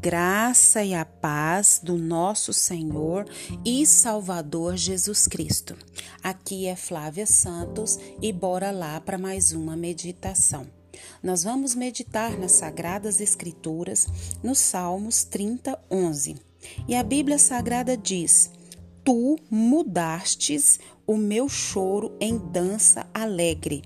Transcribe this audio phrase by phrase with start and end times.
[0.00, 3.28] graça e a paz do nosso Senhor
[3.64, 5.76] e Salvador Jesus Cristo.
[6.22, 10.68] Aqui é Flávia Santos e bora lá para mais uma meditação.
[11.20, 14.06] Nós vamos meditar nas Sagradas Escrituras,
[14.40, 16.36] nos Salmos 30, 11.
[16.86, 18.52] E a Bíblia Sagrada diz:
[19.04, 23.82] Tu mudastes o meu choro em dança alegre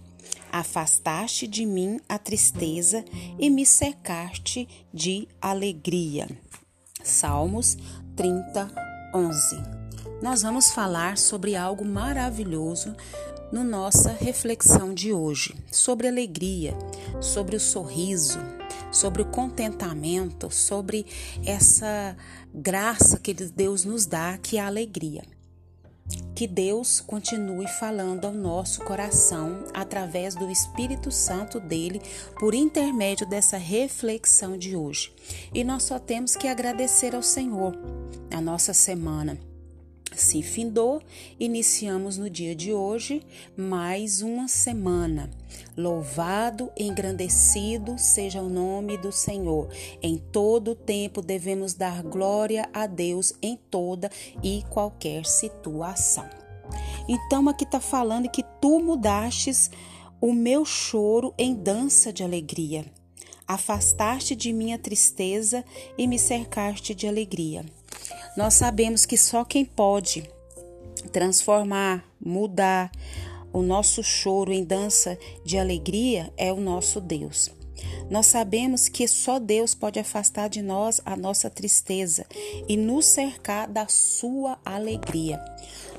[0.52, 3.02] Afastaste de mim a tristeza
[3.38, 6.28] e me cercaste de alegria.
[7.02, 7.78] Salmos
[8.14, 8.70] 30,
[9.14, 9.56] 11.
[10.20, 12.94] Nós vamos falar sobre algo maravilhoso
[13.50, 16.76] no nossa reflexão de hoje, sobre alegria,
[17.18, 18.38] sobre o sorriso,
[18.90, 21.06] sobre o contentamento, sobre
[21.46, 22.14] essa
[22.54, 25.22] graça que Deus nos dá, que é a alegria.
[26.34, 32.00] Que Deus continue falando ao nosso coração através do Espírito Santo dele
[32.38, 35.12] por intermédio dessa reflexão de hoje.
[35.54, 37.76] E nós só temos que agradecer ao Senhor
[38.30, 39.51] a nossa semana
[40.14, 41.00] se findou,
[41.38, 43.22] iniciamos no dia de hoje
[43.56, 45.30] mais uma semana.
[45.76, 49.68] Louvado, engrandecido seja o nome do Senhor.
[50.02, 54.10] Em todo tempo devemos dar glória a Deus em toda
[54.42, 56.28] e qualquer situação.
[57.08, 59.70] Então aqui está falando que tu mudastes
[60.20, 62.84] o meu choro em dança de alegria.
[63.46, 65.64] Afastaste de minha tristeza
[65.98, 67.64] e me cercaste de alegria.
[68.36, 70.28] Nós sabemos que só quem pode
[71.12, 72.90] transformar, mudar
[73.52, 77.50] o nosso choro em dança de alegria é o nosso Deus.
[78.10, 82.24] Nós sabemos que só Deus pode afastar de nós a nossa tristeza
[82.68, 85.42] e nos cercar da sua alegria.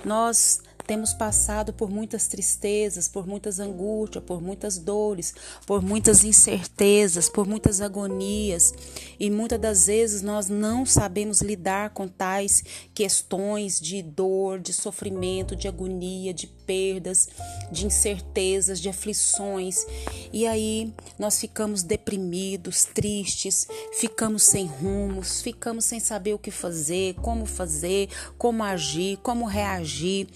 [0.04, 5.34] Nós temos passado por muitas tristezas, por muitas angústias, por muitas dores,
[5.66, 8.74] por muitas incertezas, por muitas agonias,
[9.20, 12.64] e muitas das vezes nós não sabemos lidar com tais
[12.94, 17.30] questões de dor, de sofrimento, de agonia, de perdas,
[17.72, 19.86] de incertezas, de aflições.
[20.32, 27.16] E aí nós ficamos deprimidos, tristes, ficamos sem rumos, ficamos sem saber o que fazer,
[27.16, 30.28] como fazer, como agir, como reagir.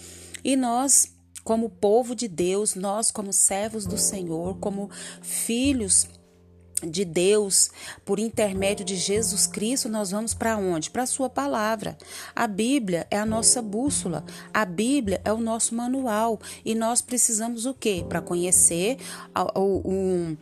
[0.47, 1.13] E nós,
[1.43, 4.89] como povo de Deus, nós, como servos do Senhor, como
[5.21, 6.07] filhos
[6.81, 7.69] de Deus,
[8.05, 10.89] por intermédio de Jesus Cristo, nós vamos para onde?
[10.89, 11.97] Para a Sua palavra.
[12.33, 17.65] A Bíblia é a nossa bússola, a Bíblia é o nosso manual e nós precisamos
[17.65, 18.05] o quê?
[18.07, 18.99] Para conhecer
[19.53, 20.37] um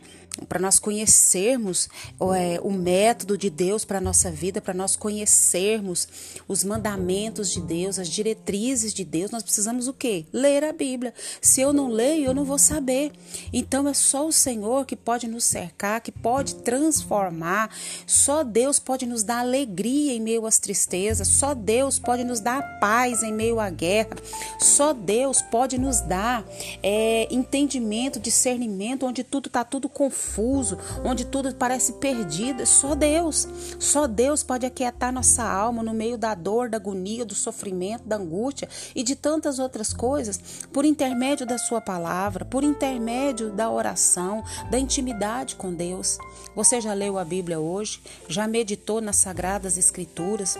[0.48, 1.88] para nós conhecermos
[2.36, 6.06] é, o método de Deus para a nossa vida, para nós conhecermos
[6.46, 10.26] os mandamentos de Deus, as diretrizes de Deus, nós precisamos o quê?
[10.32, 11.14] Ler a Bíblia.
[11.40, 13.12] Se eu não leio, eu não vou saber.
[13.52, 17.70] Então é só o Senhor que pode nos cercar, que pode transformar.
[18.06, 21.28] Só Deus pode nos dar alegria em meio às tristezas.
[21.28, 24.16] Só Deus pode nos dar paz em meio à guerra.
[24.58, 26.44] Só Deus pode nos dar
[26.82, 32.62] é, entendimento, discernimento, onde tudo está tudo confuso confuso, onde tudo parece perdido.
[32.62, 33.46] É só Deus.
[33.78, 38.16] Só Deus pode aquietar nossa alma no meio da dor, da agonia, do sofrimento, da
[38.16, 40.40] angústia e de tantas outras coisas,
[40.72, 46.18] por intermédio da Sua palavra, por intermédio da oração, da intimidade com Deus.
[46.54, 48.00] Você já leu a Bíblia hoje?
[48.28, 50.58] Já meditou nas Sagradas Escrituras?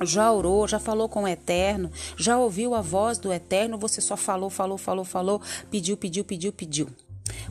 [0.00, 4.16] já orou, já falou com o Eterno, já ouviu a voz do Eterno, você só
[4.16, 5.42] falou, falou, falou, falou,
[5.72, 6.88] pediu, pediu, pediu, pediu.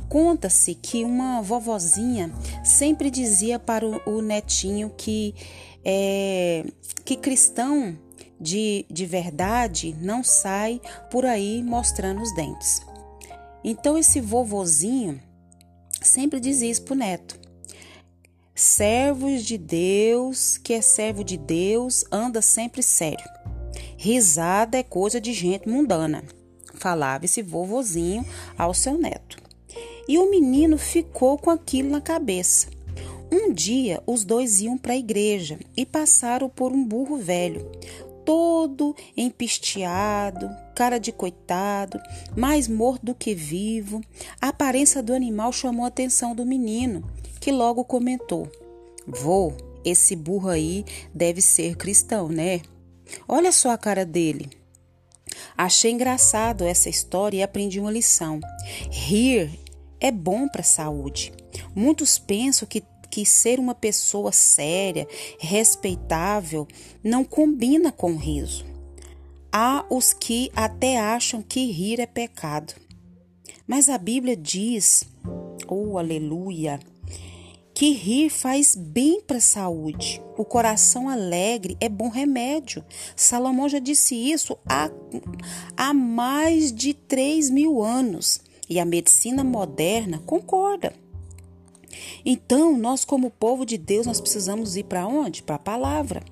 [0.10, 2.32] Conta-se que uma vovozinha
[2.64, 5.36] sempre dizia para o, netinho que,
[5.84, 6.66] é,
[7.04, 7.98] que cristão
[8.40, 10.80] de, de verdade não sai
[11.12, 12.82] por aí mostrando os dentes.
[13.64, 15.22] Então esse vovozinho
[16.02, 17.40] sempre dizia isso para o neto.
[18.56, 23.26] Servos de Deus, que é servo de Deus, anda sempre sério.
[23.98, 26.24] Risada é coisa de gente mundana,
[26.76, 28.26] falava esse vovozinho
[28.58, 29.47] ao seu neto.
[30.08, 32.68] E o menino ficou com aquilo na cabeça.
[33.32, 37.70] Um dia os dois iam para a igreja e passaram por um burro velho,
[38.24, 42.00] todo empisteado, cara de coitado,
[42.36, 44.02] mais morto do que vivo.
[44.42, 47.04] A aparência do animal chamou a atenção do menino,
[47.42, 48.50] que logo comentou:
[49.06, 52.62] Vô, esse burro aí deve ser cristão, né?
[53.28, 54.50] Olha só a cara dele.
[55.58, 58.40] Achei engraçado essa história e aprendi uma lição.
[58.92, 59.50] Rir
[60.00, 61.34] é bom para a saúde.
[61.76, 65.08] Muitos pensam que, que ser uma pessoa séria,
[65.40, 66.68] respeitável,
[67.04, 68.66] não combina com riso.
[69.52, 72.74] Há os que até acham que rir é pecado.
[73.66, 75.04] Mas a Bíblia diz,
[75.68, 76.80] oh aleluia,
[77.74, 80.20] que rir faz bem para a saúde.
[80.36, 82.84] O coração alegre é bom remédio.
[83.16, 84.90] Salomão já disse isso há,
[85.76, 88.42] há mais de 3 mil anos.
[88.70, 90.94] E a medicina moderna concorda.
[92.26, 95.42] Então, nós, como povo de Deus, nós precisamos ir para onde?
[95.42, 96.24] Para a palavra.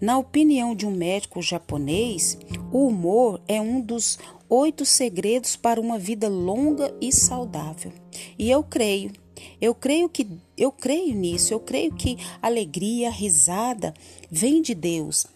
[0.00, 2.38] Na opinião de um médico japonês,
[2.70, 4.18] o humor é um dos
[4.48, 7.92] oito segredos para uma vida longa e saudável.
[8.38, 9.12] E eu creio,
[9.60, 13.94] eu creio que eu creio nisso, eu creio que alegria, risada
[14.30, 15.26] vem de Deus.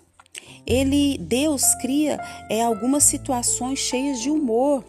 [0.66, 2.20] Ele, Deus cria
[2.50, 4.84] é, algumas situações cheias de humor,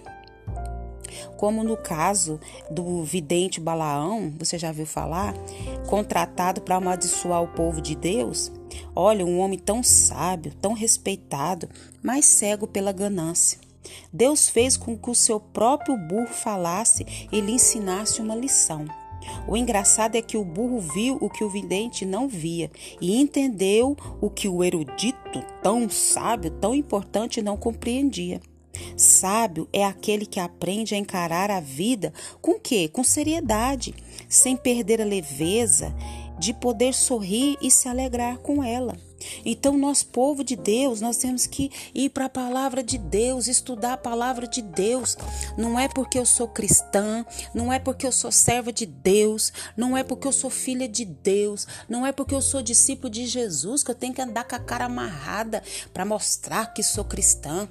[1.38, 5.34] como no caso do vidente Balaão, você já viu falar,
[5.88, 8.52] contratado para amaldiçoar o povo de Deus.
[8.96, 11.70] Olha, um homem tão sábio, tão respeitado,
[12.02, 13.60] mas cego pela ganância.
[14.12, 18.86] Deus fez com que o seu próprio burro falasse e lhe ensinasse uma lição.
[19.48, 22.72] O engraçado é que o burro viu o que o vidente não via
[23.02, 28.40] e entendeu o que o erudito, tão sábio, tão importante, não compreendia.
[28.96, 32.88] Sábio é aquele que aprende a encarar a vida com quê?
[32.88, 33.94] Com seriedade,
[34.28, 35.94] sem perder a leveza
[36.40, 38.96] de poder sorrir e se alegrar com ela.
[39.46, 43.94] Então, nós, povo de Deus, nós temos que ir para a palavra de Deus, estudar
[43.94, 45.18] a palavra de Deus.
[45.58, 49.98] Não é porque eu sou cristã, não é porque eu sou serva de Deus, não
[49.98, 53.84] é porque eu sou filha de Deus, não é porque eu sou discípulo de Jesus
[53.84, 55.64] que eu tenho que andar com a cara amarrada
[55.94, 57.68] para mostrar que sou cristã.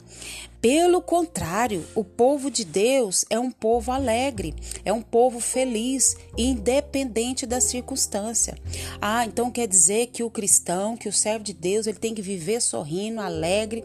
[0.60, 4.54] Pelo contrário, o povo de Deus é um povo alegre,
[4.84, 8.58] é um povo feliz, independente da circunstância.
[9.00, 12.22] Ah, então quer dizer que o cristão, que o servo de Deus, ele tem que
[12.22, 13.84] viver sorrindo, alegre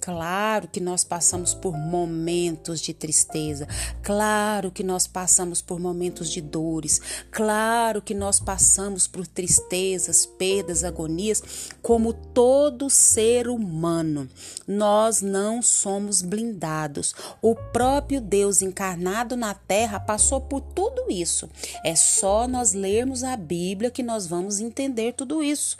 [0.00, 3.66] Claro que nós passamos por momentos de tristeza,
[4.02, 7.00] claro que nós passamos por momentos de dores,
[7.30, 11.42] claro que nós passamos por tristezas, perdas, agonias,
[11.82, 14.28] como todo ser humano.
[14.66, 17.14] Nós não somos blindados.
[17.42, 21.48] O próprio Deus encarnado na terra passou por tudo isso.
[21.84, 25.76] É só nós lermos a Bíblia que nós vamos entender tudo isso.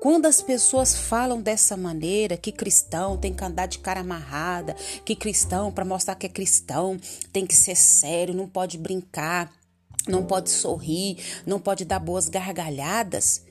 [0.00, 4.74] Quando as pessoas falam dessa maneira, que cristão tem que andar de cara amarrada,
[5.04, 6.98] que cristão, para mostrar que é cristão,
[7.32, 9.50] tem que ser sério, não pode brincar,
[10.06, 13.45] não pode sorrir, não pode dar boas gargalhadas,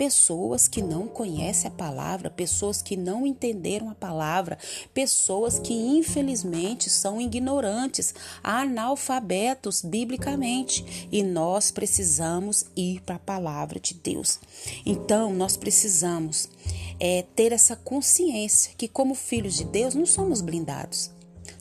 [0.00, 4.56] pessoas que não conhecem a palavra, pessoas que não entenderam a palavra,
[4.94, 13.92] pessoas que infelizmente são ignorantes, analfabetos biblicamente, e nós precisamos ir para a palavra de
[13.92, 14.40] Deus.
[14.86, 16.48] Então, nós precisamos
[16.98, 21.10] é, ter essa consciência que, como filhos de Deus, não somos blindados.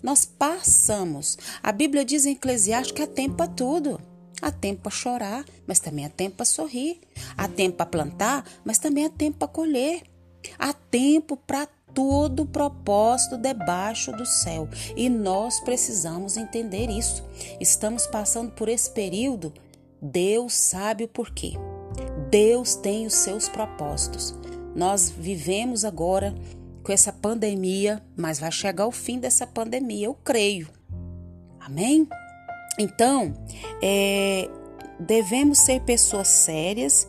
[0.01, 1.37] Nós passamos.
[1.61, 3.99] A Bíblia diz em Eclesiastes que há tempo para tudo.
[4.41, 6.99] Há tempo para chorar, mas também há tempo para sorrir.
[7.37, 10.03] Há tempo para plantar, mas também há tempo para colher.
[10.57, 14.67] Há tempo para todo propósito debaixo do céu.
[14.95, 17.23] E nós precisamos entender isso.
[17.59, 19.53] Estamos passando por esse período,
[20.01, 21.53] Deus sabe o porquê.
[22.29, 24.35] Deus tem os seus propósitos.
[24.75, 26.33] Nós vivemos agora
[26.83, 30.69] com essa pandemia, mas vai chegar o fim dessa pandemia, eu creio.
[31.59, 32.07] Amém?
[32.79, 33.33] Então,
[33.83, 34.49] é,
[34.97, 37.05] devemos ser pessoas sérias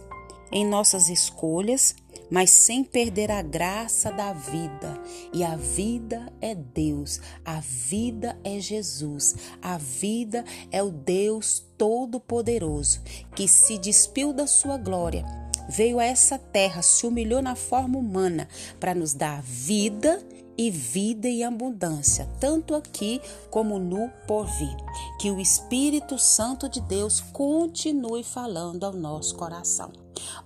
[0.50, 1.94] em nossas escolhas,
[2.28, 5.00] mas sem perder a graça da vida.
[5.32, 13.00] E a vida é Deus, a vida é Jesus, a vida é o Deus Todo-Poderoso,
[13.34, 15.24] que se despiu da sua glória,
[15.68, 18.48] veio a essa terra, se humilhou na forma humana
[18.80, 20.20] para nos dar vida
[20.60, 23.18] e vida e abundância, tanto aqui
[23.50, 24.76] como no porvir.
[25.18, 29.90] Que o Espírito Santo de Deus continue falando ao nosso coração.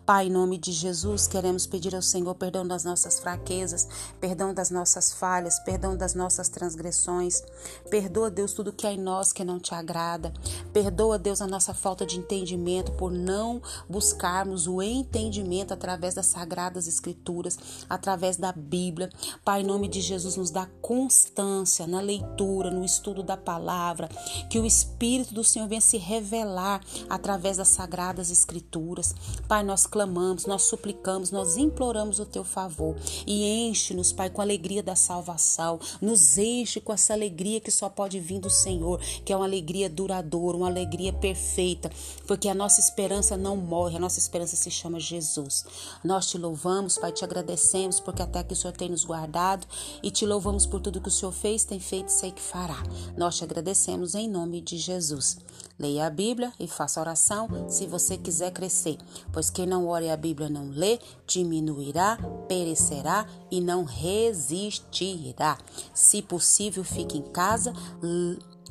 [0.04, 3.88] Pai, em nome de Jesus, queremos pedir ao Senhor perdão das nossas fraquezas,
[4.20, 7.42] perdão das nossas falhas, perdão das nossas transgressões.
[7.90, 10.32] Perdoa, Deus, tudo que há em nós que não te agrada.
[10.72, 16.86] Perdoa, Deus, a nossa falta de entendimento por não buscarmos o entendimento através das sagradas
[16.86, 19.10] escrituras, através da Bíblia.
[19.44, 24.08] Pai, em nome de Jesus, nos dá constância na leitura, no estudo da palavra,
[24.50, 29.14] que o Espírito do Senhor venha se revelar através das sagradas escrituras.
[29.48, 34.44] Pai, nós clamamos, nós suplicamos, nós imploramos o teu favor e enche-nos, Pai, com a
[34.44, 35.80] alegria da salvação.
[36.00, 39.88] Nos enche com essa alegria que só pode vir do Senhor, que é uma alegria
[39.88, 41.90] duradoura, uma alegria perfeita,
[42.26, 45.64] porque a nossa esperança não morre, a nossa esperança se chama Jesus.
[46.04, 49.66] Nós te louvamos, Pai, te agradecemos porque até que o Senhor tem nos guardado
[50.02, 52.82] e te louvamos por tudo que o Senhor fez, tem feito e sei que fará.
[53.16, 55.38] Nós te agradecemos em nome de Jesus.
[55.78, 58.96] Leia a Bíblia e faça oração se você quiser crescer,
[59.32, 62.16] pois quem não ore a Bíblia não lê, diminuirá,
[62.48, 65.58] perecerá e não resistirá.
[65.92, 67.72] Se possível, fique em casa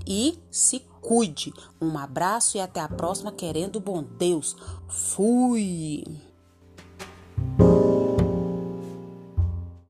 [0.08, 1.54] e se cuide.
[1.82, 4.56] Um abraço e até a próxima, querendo bom Deus.
[4.88, 6.04] Fui!